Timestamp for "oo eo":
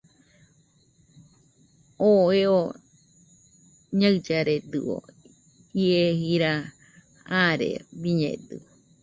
2.09-2.59